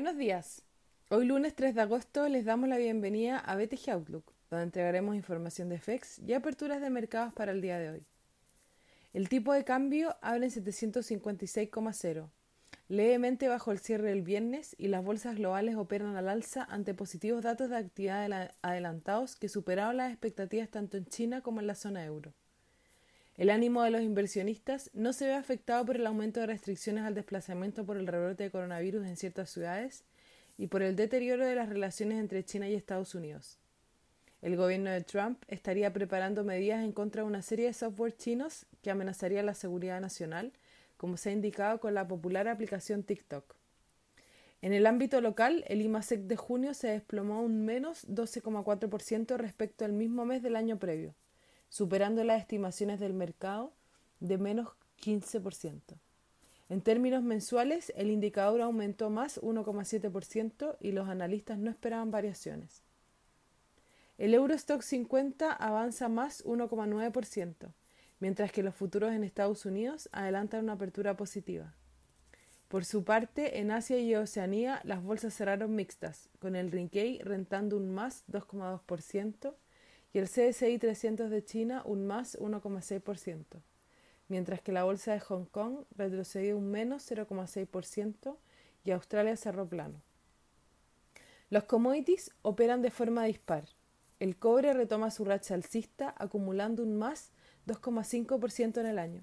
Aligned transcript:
Buenos 0.00 0.16
días. 0.16 0.62
Hoy 1.08 1.26
lunes 1.26 1.56
3 1.56 1.74
de 1.74 1.80
agosto 1.80 2.28
les 2.28 2.44
damos 2.44 2.68
la 2.68 2.76
bienvenida 2.76 3.36
a 3.36 3.56
BTG 3.56 3.90
Outlook, 3.90 4.32
donde 4.48 4.62
entregaremos 4.62 5.16
información 5.16 5.68
de 5.68 5.80
FEX 5.80 6.20
y 6.20 6.34
aperturas 6.34 6.80
de 6.80 6.88
mercados 6.88 7.34
para 7.34 7.50
el 7.50 7.60
día 7.60 7.80
de 7.80 7.90
hoy. 7.90 8.06
El 9.12 9.28
tipo 9.28 9.52
de 9.52 9.64
cambio 9.64 10.14
abre 10.22 10.44
en 10.44 10.52
756,0, 10.52 12.28
levemente 12.86 13.48
bajo 13.48 13.72
el 13.72 13.80
cierre 13.80 14.10
del 14.10 14.22
viernes 14.22 14.76
y 14.78 14.86
las 14.86 15.02
bolsas 15.02 15.34
globales 15.34 15.74
operan 15.74 16.14
al 16.14 16.28
alza 16.28 16.62
ante 16.70 16.94
positivos 16.94 17.42
datos 17.42 17.68
de 17.68 17.78
actividad 17.78 18.52
adelantados 18.62 19.34
que 19.34 19.48
superaron 19.48 19.96
las 19.96 20.12
expectativas 20.12 20.68
tanto 20.68 20.96
en 20.96 21.06
China 21.06 21.40
como 21.40 21.58
en 21.58 21.66
la 21.66 21.74
zona 21.74 22.04
euro. 22.04 22.32
El 23.38 23.50
ánimo 23.50 23.84
de 23.84 23.92
los 23.92 24.02
inversionistas 24.02 24.90
no 24.94 25.12
se 25.12 25.28
ve 25.28 25.34
afectado 25.34 25.86
por 25.86 25.94
el 25.94 26.04
aumento 26.08 26.40
de 26.40 26.46
restricciones 26.46 27.04
al 27.04 27.14
desplazamiento 27.14 27.86
por 27.86 27.96
el 27.96 28.08
rebrote 28.08 28.42
de 28.42 28.50
coronavirus 28.50 29.06
en 29.06 29.16
ciertas 29.16 29.48
ciudades 29.48 30.02
y 30.58 30.66
por 30.66 30.82
el 30.82 30.96
deterioro 30.96 31.46
de 31.46 31.54
las 31.54 31.68
relaciones 31.68 32.18
entre 32.18 32.44
China 32.44 32.68
y 32.68 32.74
Estados 32.74 33.14
Unidos. 33.14 33.56
El 34.42 34.56
gobierno 34.56 34.90
de 34.90 35.04
Trump 35.04 35.40
estaría 35.46 35.92
preparando 35.92 36.42
medidas 36.42 36.82
en 36.82 36.90
contra 36.90 37.22
de 37.22 37.28
una 37.28 37.42
serie 37.42 37.66
de 37.66 37.74
software 37.74 38.16
chinos 38.16 38.66
que 38.82 38.90
amenazaría 38.90 39.44
la 39.44 39.54
seguridad 39.54 40.00
nacional, 40.00 40.50
como 40.96 41.16
se 41.16 41.30
ha 41.30 41.32
indicado 41.32 41.78
con 41.78 41.94
la 41.94 42.08
popular 42.08 42.48
aplicación 42.48 43.04
TikTok. 43.04 43.54
En 44.62 44.72
el 44.72 44.84
ámbito 44.84 45.20
local, 45.20 45.64
el 45.68 45.80
IMASEC 45.80 46.22
de 46.22 46.34
junio 46.34 46.74
se 46.74 46.88
desplomó 46.88 47.40
un 47.42 47.64
menos 47.64 48.04
12,4% 48.08 49.36
respecto 49.36 49.84
al 49.84 49.92
mismo 49.92 50.24
mes 50.24 50.42
del 50.42 50.56
año 50.56 50.80
previo 50.80 51.14
superando 51.68 52.24
las 52.24 52.40
estimaciones 52.40 53.00
del 53.00 53.14
mercado 53.14 53.72
de 54.20 54.38
menos 54.38 54.68
15%. 55.02 55.80
En 56.68 56.82
términos 56.82 57.22
mensuales, 57.22 57.92
el 57.96 58.10
indicador 58.10 58.60
aumentó 58.60 59.08
más 59.08 59.40
1,7% 59.40 60.76
y 60.80 60.92
los 60.92 61.08
analistas 61.08 61.58
no 61.58 61.70
esperaban 61.70 62.10
variaciones. 62.10 62.82
El 64.18 64.34
Eurostock 64.34 64.82
50 64.82 65.52
avanza 65.52 66.08
más 66.08 66.44
1,9%, 66.44 67.72
mientras 68.20 68.52
que 68.52 68.62
los 68.62 68.74
futuros 68.74 69.12
en 69.12 69.24
Estados 69.24 69.64
Unidos 69.64 70.08
adelantan 70.12 70.64
una 70.64 70.74
apertura 70.74 71.16
positiva. 71.16 71.72
Por 72.68 72.84
su 72.84 73.02
parte, 73.02 73.60
en 73.60 73.70
Asia 73.70 73.98
y 73.98 74.14
Oceanía 74.14 74.82
las 74.84 75.02
bolsas 75.02 75.34
cerraron 75.34 75.74
mixtas, 75.74 76.28
con 76.38 76.54
el 76.54 76.74
Nikkei 76.74 77.18
rentando 77.22 77.78
un 77.78 77.94
más 77.94 78.24
2,2%, 78.30 79.54
y 80.18 80.20
el 80.20 80.26
CSI 80.28 80.80
300 80.80 81.30
de 81.30 81.44
China 81.44 81.82
un 81.84 82.04
más 82.04 82.36
1,6%, 82.40 83.44
mientras 84.26 84.60
que 84.60 84.72
la 84.72 84.82
bolsa 84.82 85.12
de 85.12 85.20
Hong 85.20 85.44
Kong 85.44 85.84
retrocedió 85.96 86.58
un 86.58 86.72
menos 86.72 87.08
0,6% 87.08 88.36
y 88.82 88.90
Australia 88.90 89.36
cerró 89.36 89.68
plano. 89.68 90.02
Los 91.50 91.64
commodities 91.64 92.32
operan 92.42 92.82
de 92.82 92.90
forma 92.90 93.26
dispar. 93.26 93.68
El 94.18 94.36
cobre 94.36 94.72
retoma 94.72 95.12
su 95.12 95.24
racha 95.24 95.54
alcista 95.54 96.12
acumulando 96.18 96.82
un 96.82 96.98
más 96.98 97.30
2,5% 97.68 98.80
en 98.80 98.86
el 98.86 98.98
año, 98.98 99.22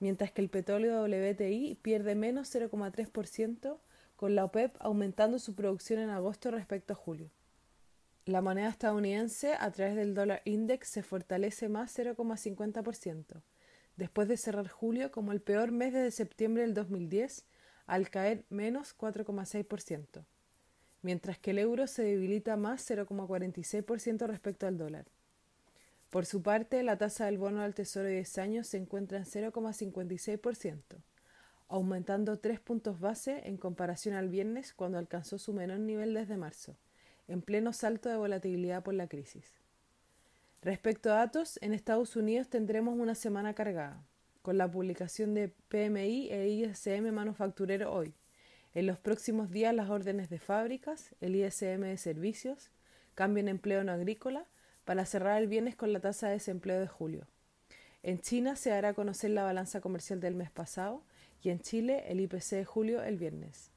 mientras 0.00 0.32
que 0.32 0.42
el 0.42 0.48
petróleo 0.48 1.04
WTI 1.04 1.78
pierde 1.82 2.16
menos 2.16 2.52
0,3% 2.52 3.78
con 4.16 4.34
la 4.34 4.44
OPEP 4.44 4.74
aumentando 4.80 5.38
su 5.38 5.54
producción 5.54 6.00
en 6.00 6.10
agosto 6.10 6.50
respecto 6.50 6.94
a 6.94 6.96
julio. 6.96 7.30
La 8.24 8.40
moneda 8.40 8.68
estadounidense 8.68 9.54
a 9.58 9.72
través 9.72 9.96
del 9.96 10.14
dólar 10.14 10.42
index 10.44 10.86
se 10.86 11.02
fortalece 11.02 11.68
más 11.68 11.98
0,50%, 11.98 13.42
después 13.96 14.28
de 14.28 14.36
cerrar 14.36 14.68
julio 14.68 15.10
como 15.10 15.32
el 15.32 15.40
peor 15.40 15.72
mes 15.72 15.92
desde 15.92 16.12
septiembre 16.12 16.62
del 16.62 16.72
2010, 16.72 17.44
al 17.86 18.10
caer 18.10 18.44
menos 18.48 18.96
4,6%, 18.96 20.24
mientras 21.02 21.40
que 21.40 21.50
el 21.50 21.58
euro 21.58 21.88
se 21.88 22.04
debilita 22.04 22.56
más 22.56 22.88
0,46% 22.88 24.26
respecto 24.28 24.68
al 24.68 24.78
dólar. 24.78 25.06
Por 26.08 26.24
su 26.24 26.42
parte, 26.42 26.84
la 26.84 26.98
tasa 26.98 27.26
del 27.26 27.38
bono 27.38 27.60
al 27.60 27.74
tesoro 27.74 28.06
de 28.06 28.14
10 28.14 28.38
años 28.38 28.68
se 28.68 28.76
encuentra 28.76 29.18
en 29.18 29.24
0,56%, 29.24 30.78
aumentando 31.66 32.38
3 32.38 32.60
puntos 32.60 33.00
base 33.00 33.48
en 33.48 33.56
comparación 33.56 34.14
al 34.14 34.28
viernes 34.28 34.74
cuando 34.74 34.98
alcanzó 34.98 35.38
su 35.38 35.52
menor 35.52 35.80
nivel 35.80 36.14
desde 36.14 36.36
marzo 36.36 36.76
en 37.28 37.42
pleno 37.42 37.72
salto 37.72 38.08
de 38.08 38.16
volatilidad 38.16 38.82
por 38.82 38.94
la 38.94 39.06
crisis. 39.06 39.44
Respecto 40.62 41.10
a 41.10 41.16
datos, 41.16 41.58
en 41.60 41.74
Estados 41.74 42.14
Unidos 42.14 42.48
tendremos 42.48 42.96
una 42.96 43.14
semana 43.14 43.52
cargada, 43.54 44.04
con 44.42 44.58
la 44.58 44.70
publicación 44.70 45.34
de 45.34 45.48
PMI 45.48 46.30
e 46.30 46.48
ISM 46.48 47.10
manufacturero 47.12 47.92
hoy. 47.92 48.14
En 48.74 48.86
los 48.86 49.00
próximos 49.00 49.50
días 49.50 49.74
las 49.74 49.90
órdenes 49.90 50.30
de 50.30 50.38
fábricas, 50.38 51.14
el 51.20 51.34
ISM 51.34 51.82
de 51.82 51.96
servicios, 51.98 52.70
cambio 53.14 53.40
en 53.40 53.48
empleo 53.48 53.82
no 53.82 53.92
agrícola, 53.92 54.46
para 54.84 55.04
cerrar 55.04 55.42
el 55.42 55.48
viernes 55.48 55.74
con 55.74 55.92
la 55.92 56.00
tasa 56.00 56.28
de 56.28 56.34
desempleo 56.34 56.78
de 56.80 56.86
julio. 56.86 57.26
En 58.04 58.20
China 58.20 58.54
se 58.54 58.72
hará 58.72 58.94
conocer 58.94 59.30
la 59.30 59.42
balanza 59.42 59.80
comercial 59.80 60.20
del 60.20 60.36
mes 60.36 60.50
pasado 60.50 61.02
y 61.42 61.50
en 61.50 61.58
Chile 61.58 62.04
el 62.06 62.20
IPC 62.20 62.50
de 62.50 62.64
julio 62.64 63.02
el 63.02 63.16
viernes. 63.16 63.71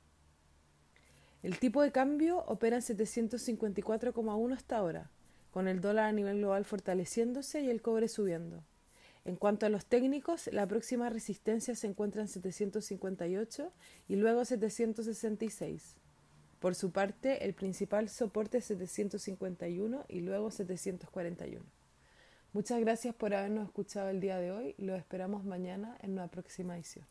El 1.46 1.60
tipo 1.60 1.84
de 1.84 1.92
cambio 1.92 2.40
opera 2.48 2.78
en 2.78 2.82
754,1 2.82 4.54
hasta 4.56 4.78
ahora, 4.78 5.12
con 5.52 5.68
el 5.68 5.80
dólar 5.80 6.06
a 6.06 6.12
nivel 6.12 6.40
global 6.40 6.66
fortaleciéndose 6.66 7.62
y 7.62 7.70
el 7.70 7.84
cobre 7.84 8.08
subiendo. 8.08 8.64
En 9.26 9.36
cuanto 9.36 9.68
a 9.68 9.70
los 9.70 9.86
técnicos, 9.86 10.50
la 10.52 10.66
próxima 10.66 11.08
resistencia 11.12 11.76
se 11.76 11.86
encuentra 11.86 12.24
en 12.24 12.30
758 12.30 13.72
y 14.08 14.16
luego 14.16 14.44
766. 14.44 15.98
Por 16.60 16.74
su 16.74 16.90
parte, 16.92 17.46
el 17.46 17.54
principal 17.54 18.10
soporte 18.10 18.58
es 18.58 18.66
751 18.66 20.06
y 20.08 20.22
luego 20.22 20.50
741. 20.50 21.64
Muchas 22.54 22.80
gracias 22.80 23.14
por 23.14 23.36
habernos 23.36 23.68
escuchado 23.68 24.10
el 24.10 24.20
día 24.20 24.40
de 24.40 24.52
hoy. 24.52 24.74
Lo 24.80 24.96
esperamos 24.96 25.46
mañana 25.46 25.96
en 26.02 26.14
una 26.14 26.28
próxima 26.28 26.76
edición. 26.76 27.06